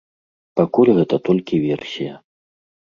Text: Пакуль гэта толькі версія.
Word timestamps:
Пакуль 0.61 0.91
гэта 1.01 1.21
толькі 1.31 1.63
версія. 1.71 2.13